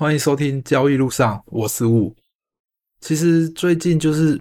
[0.00, 2.14] 欢迎收听交易路上，我是雾。
[3.00, 4.40] 其实最近就是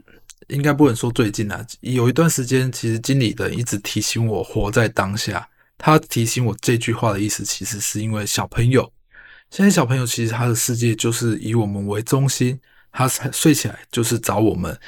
[0.49, 5.49] 应该不能说最近啊，有一段时间，其实经理人一直提醒我活在当下。
[5.75, 8.93] 他提醒我这句话的意思，其实是因为小朋友，
[9.49, 12.59] 现在小朋友其实他的世界就是以我们为中心，
[12.91, 14.79] 他睡起来就是找我们。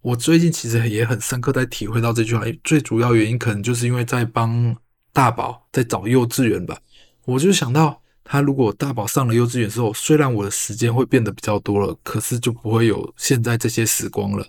[0.00, 4.74] 我最近其实也很深刻在体会到这句话，最主要原因可能就是因为在帮
[5.12, 6.80] 大宝在找幼稚园吧。
[7.26, 14.46] 我就想到，他如果大宝上了幼稚园之后，虽然我的时间会变得比较多了，可是就不会有现在这些时光了。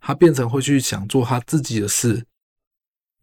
[0.00, 2.24] 他变成会去想做他自己的事，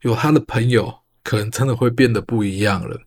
[0.01, 3.01] 有他的朋友，可能真的会变得不一样了。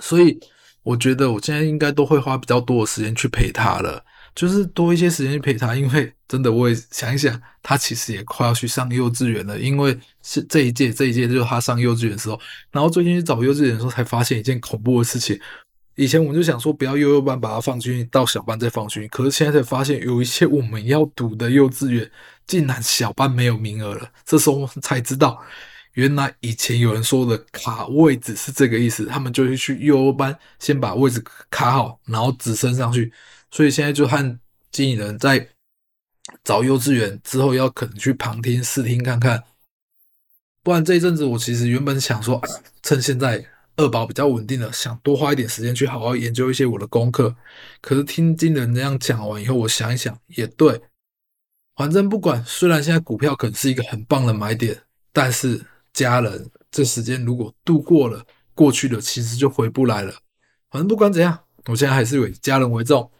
[0.00, 0.40] 所以
[0.82, 4.04] 我觉得我现在应该都会花比较多的时间去陪他了。
[4.34, 9.60] 就是多一些时间去陪他，因为真的我也想一想，他其实也快要去上幼稚园了。
[9.60, 12.40] 因为是这一届，这一届就是他上幼稚园的时候。
[12.70, 15.38] 然后最近去找幼稚园的时候，才发现一件恐怖的事情。
[15.94, 19.08] 以前我们就想说，不要幼幼班把它放进去，到小班再放进去。
[19.08, 22.10] 可是现在才发现，有一些我们要读的幼稚园，
[22.46, 24.10] 竟然小班没有名额了。
[24.24, 25.42] 这时候我们才知道，
[25.94, 29.04] 原来以前有人说的卡位置是这个意思。
[29.06, 33.12] 他们就会去幼幼班，先把位置卡好，然后直升上去。
[33.50, 34.38] 所以现在就和
[34.70, 35.46] 经理人在
[36.42, 39.44] 找幼稚园之后，要可能去旁听试听看看。
[40.62, 42.40] 不然这一阵子，我其实原本想说，
[42.82, 43.44] 趁现在
[43.76, 47.34] 二宝比较稳定了，想多花一点时间去好好研究一些我的功课。
[47.80, 50.80] 可是听经理人这样讲完以后，我想一想也对，
[51.76, 60.14] 反正不管，虽然现在股票可能是一个很棒的买点，但是家人这时间如果度过了过去了，其实就回不来了。
[60.70, 63.10] 反正不管怎样，我现在还是以家人为重。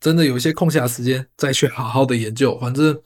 [0.00, 3.00] 真的有一些空暇时间再去好好的研究，反正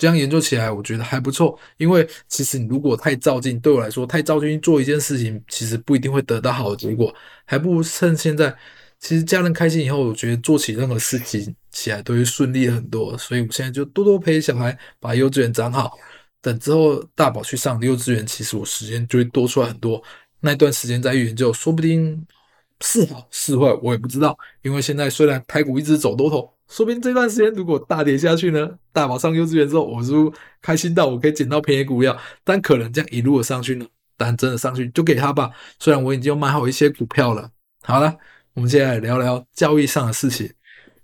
[0.00, 1.58] 这样研究起来，我觉得还不错。
[1.76, 7.14] 因为其实你如果太照进，对我来说太照进做一件事情，其实不一定会得到好的结果。
[7.44, 8.56] 还不如趁现在，
[8.98, 13.16] 其实家人开心以后，我觉得做起任何事情起来都会顺利很多。
[13.18, 15.98] 所以我现在就多多陪小孩，把幼稚园长好。
[16.40, 20.02] 等之后大宝去上幼稚园，其实我时间就会多出来很多。
[20.40, 22.26] 那段时间再研究，说不定。
[22.82, 24.34] 是好是坏，我也不知道。
[24.62, 30.32] 因为现在虽然台股一直走多头，说不定这段时间如果大跌下去呢，大宝上幼稚园之后，我是不是
[30.62, 32.16] 开心到我可以捡到便宜股票？
[32.44, 33.84] 但可能这样一路的上去呢，
[34.16, 35.50] 但真的上去就给他吧。
[35.80, 37.50] 虽然我已经买好一些股票了。
[37.82, 38.16] 好了，
[38.54, 40.48] 我们接下来聊聊交易上的事情。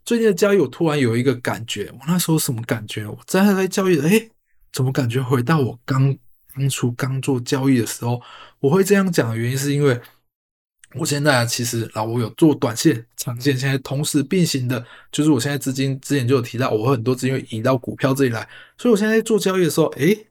[0.05, 3.05] 最近的交易，我突然有一个感觉，我那时候什么感觉？
[3.05, 4.31] 我在在交易，诶，
[4.73, 6.17] 怎么感觉回到我刚
[6.55, 8.23] 当初刚做交易的时候？
[8.61, 10.01] 我会这样讲的原因是因为。
[10.95, 14.83] 我现在啊，其实啊，我有做短线、长线，现在同时并行的，
[15.13, 18.49] 就是我现在资金之前就有提到，我很多资金会移到股票这里来，
[18.79, 20.27] 所以我现在在做交易的时候，诶，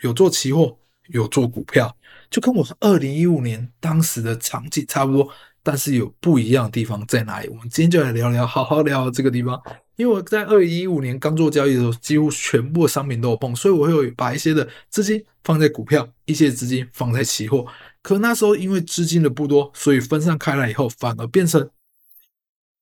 [0.00, 0.78] 有做期货，
[1.08, 1.94] 有做股票，
[2.30, 5.28] 就跟我二零一五年当时的场景差不多，
[5.62, 7.48] 但是有不一样的地方在哪里？
[7.48, 9.60] 我们今天就来聊聊，好好聊聊这个地方。
[9.98, 17.66] 因为我在二零一五年刚做交易的时候，几乎全部的商品都有碰，所以我会把一些的资金放在股票，一些资金放在期货。
[18.00, 21.68] 可那时候因为资金的不多，所以分散开来以后，反而变成，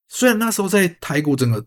[0.09, 1.65] 虽然那时候在台股整个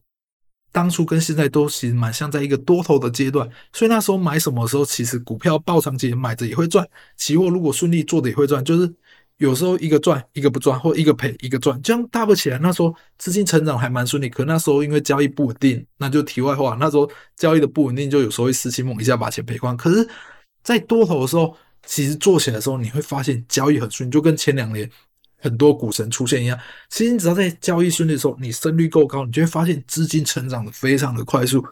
[0.72, 6.88] 当初跟现在都其实蛮像在一个多头的阶段，所以那时候买什么时候，其实股票抱长期买着也会赚，
[7.18, 8.94] 期货如果顺利做的也会赚，就是
[9.40, 14.30] 有时候一个赚一个不赚，或一个赔一个赚，这样大不起来，那时候资金成长还蛮顺利。
[14.30, 19.76] 可那时候因为交易不稳定，那就题外话，那时候交易的不稳定，就有时候会失心疯一下把钱赔光。
[19.76, 20.08] 可是，
[20.64, 21.58] 在多头的时候。
[21.86, 24.88] 其实做起来的时候，你会发现交易很顺，就跟前两年
[25.38, 26.60] 很多股神出现一样。
[26.90, 31.66] 其实你只要在交易顺利的时候，你胜率够高，你就会发现资金成长的非常的快速。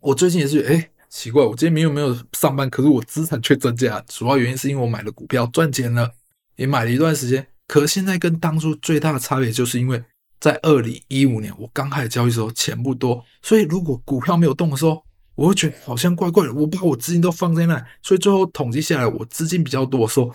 [0.00, 3.98] 我最近也是，哎，奇怪，我今天明明没有上班，可是我资产却增加。
[4.06, 6.12] 主要原因是因为我买了股票赚钱了，
[6.60, 7.44] 也买了一段时间。
[7.66, 10.02] 可现在跟当初最大的差别，就是因为
[10.38, 15.02] 在二零一五年我刚开始交易的时候钱不多，所以如果股票没有动的时候。
[15.36, 20.30] 我会觉得好像怪怪的，我把我资金都放在那，所以最后统计下来，我资金比较多的时候，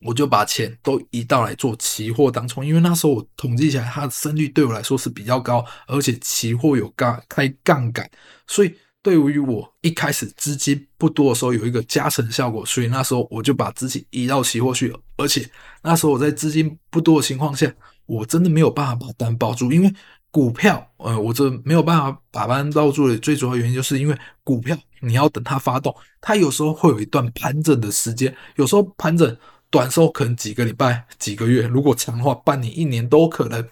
[0.00, 8.10] 我就把钱都移到来做期货当冲，因为那时候我统计起来，它的胜率对我来说是比较高，而且期货有杠开杠杆，
[8.48, 15.48] 所以对于我一开始资金不多的时候有一个加成效果，所以那时候我就把资金移到期货去了，而且
[15.82, 17.72] 那时候我在资金不多的情况下，
[18.06, 19.92] 我真的没有办法把单抱住，因为。
[20.34, 29.36] 股票，呃，我这没有办法把单抱住的最主要原因，就是因为股票你要等它发动，它有时候会有一段盘整的时间，有时候盘整
[29.68, 33.62] 短时候可能几个礼拜、几个月，如果长的话，半年、一年都可能。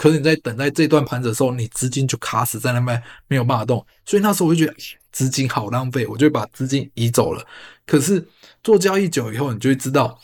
[0.00, 4.74] 可是你在等待这段盘整的时候，你资金就卡死在那边，没有办法动，所以那时候我就觉得
[5.12, 7.46] 资金好浪费，我就把资金移走了。
[7.84, 8.26] 可是
[8.62, 10.18] 做交易久以后，你就会知道，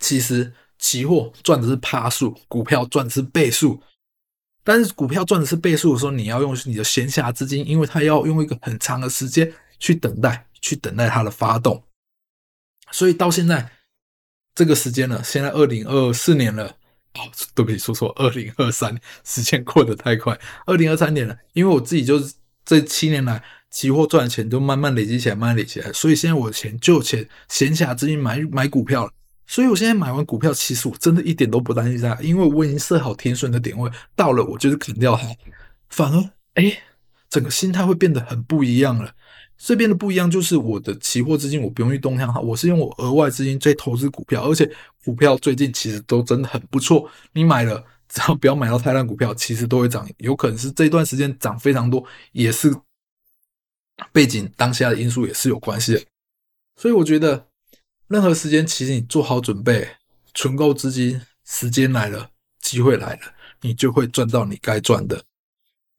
[0.00, 3.80] 其实期货赚的是趴数，股票赚的是倍数。
[4.64, 11.80] 但是股票赚的是倍数的时候，你要用你的闲暇资金，因为它要用一个很长的时间去等待，去等待它的发动。
[12.90, 13.70] 所以到现在
[14.52, 16.76] 这个时间了，现在二零二四年了，
[17.14, 21.36] 哦，对不起，说错，二零二三，时间过得太快，二零二三年了。
[21.52, 22.34] 因为我自己就是
[22.64, 29.12] 这七年来期货赚的钱都慢慢累积起来，慢慢累积起来，所以现在我的钱就有钱闲暇之余买买股票了。
[29.46, 35.26] 所以我现在买完股票，其实我真的一点都不担心它，因为我已经设好停损的点位，到了我就是砍掉它，
[35.88, 36.78] 反而哎，
[37.30, 39.14] 整个心态会变得很不一样了。
[39.56, 44.70] 这边的不一样就是我的期货资金我不用去动它，我是用我额外资金在投资股票，而且
[45.04, 47.08] 股票最近其实都真的很不错。
[47.32, 52.74] 你买了，只要不要买到太烂股票，其实都会涨，有可能是这段时间涨非常多，也是
[54.12, 56.02] 背景当下的因素也是有关系的。
[56.76, 57.46] 所以我觉得。
[58.08, 59.88] 任何时间，其实你做好准备，
[60.34, 62.28] 存够资金，时间来了，
[62.60, 63.20] 机会来了，
[63.60, 65.22] 你就会赚到你该赚的。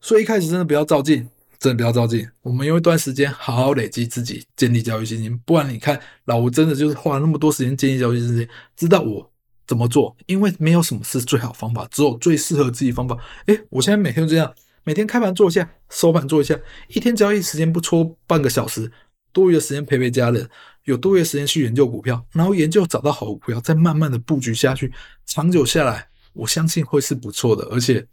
[0.01, 2.27] 所以一开始真的不要照进，真的不要照进。
[2.41, 5.39] 我们用一段时间好好累积自己，建立交易信心。
[5.45, 9.31] 不然你看，老吴真的就是花了那么多时间建立交易信心，知道我
[9.67, 10.15] 怎么做。
[10.25, 13.15] 因为没有什么是最好方法，只有最适合自己方法。
[13.45, 14.51] 诶，我现在每天都这样，
[14.83, 18.91] 每天开盘做一下，收盘做一下，一天交易时间不超半个小时。
[19.33, 20.49] 多余的时间陪陪家人，
[20.83, 24.91] 有多余的时间去研究股票，然后研究找到好股票，再慢慢的布局下去，
[25.25, 27.63] 长久下来，我相信会是不错的。
[27.71, 28.05] 而且，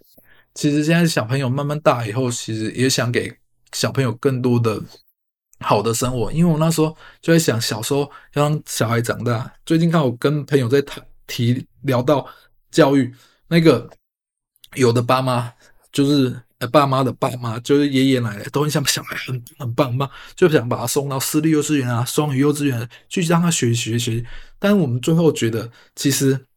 [0.59, 3.33] 其实现在小朋友慢慢大以后，其实也想给
[3.73, 4.83] 小朋友更多的
[5.61, 6.33] 好的生活。
[6.33, 6.89] 因为我那时候
[7.23, 8.01] 就在想，小时候
[8.33, 9.49] 要让小孩长大。
[9.65, 12.27] 最近看我跟朋友在谈提聊到
[12.73, 13.15] 教育，
[13.47, 13.89] 那个
[14.75, 15.53] 有的爸妈
[15.93, 16.37] 就是。
[16.59, 24.27] 呃，爸妈的爸妈就是爷爷奶奶，都很想小孩很很棒很棒，就想把他送到私立幼稚园啊、双语幼稚园去让他学习学学。
[24.59, 26.48] 但是我们最后觉得，其实。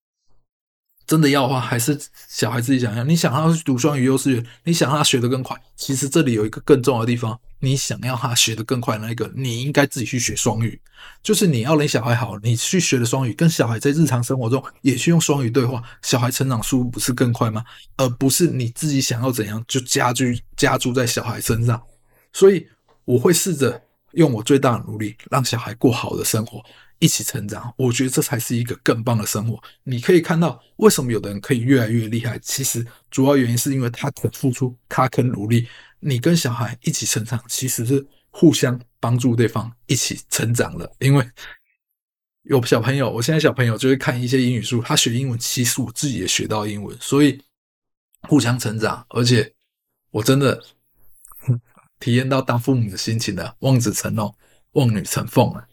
[1.11, 1.99] 真的要的话，还是
[2.29, 3.03] 小孩自己想要。
[3.03, 5.61] 你想要去读双语幼稚园，你想让他学得更快。
[5.75, 10.79] 其实这里有一个更重要的地方，你想要他学得更快，那一个你应该自己去学双语。
[11.21, 17.61] 就是你要你小孩好，你去学的双语，跟小孩在日常生活中也去用双语对话，小孩成长速度不是更快吗？
[17.97, 21.81] 而不是你自己想要怎样就加剧加注在小孩身上。
[22.31, 22.65] 所以
[23.03, 23.81] 我会试着
[24.13, 26.63] 用我最大的努力，让小孩过好的生活。
[27.01, 29.59] 一起成长，我觉得这才是一个更棒的生活。
[29.83, 35.68] 你可以看到，为什么有的人可以越来越厉害，其实主要原因是因为他肯付出，他肯努力。
[36.00, 40.95] 你跟小孩一起成长，其实是互相帮助对方一起成长了。
[41.00, 41.27] 因为
[42.44, 47.42] 有小朋友，我现在小朋友就会看一些英语书，他学英文，其实我自己也学到英文，所以
[48.30, 49.03] 互相成长。
[49.09, 49.51] 而且
[50.12, 50.63] 我真的
[52.00, 54.36] 体验到当父母的心情了，望子成龙，
[54.74, 55.68] 望女成凤了，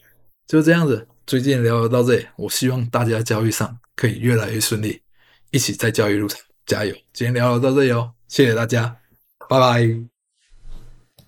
[0.46, 1.06] 就这样子。
[1.28, 5.02] 最近聊到这里，我希望大家交易上可以越来越顺利，
[5.50, 6.94] 一起在交易路上加油。
[7.12, 8.96] 今天聊到这里哦，谢谢大家，
[9.46, 10.17] 拜拜。